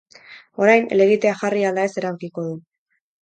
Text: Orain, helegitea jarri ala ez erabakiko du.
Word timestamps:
Orain, 0.63 0.87
helegitea 0.95 1.33
jarri 1.43 1.67
ala 1.71 1.85
ez 1.89 1.93
erabakiko 2.03 2.47
du. 2.49 2.57